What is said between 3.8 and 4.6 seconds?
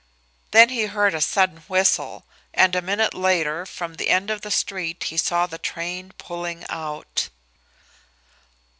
the end of the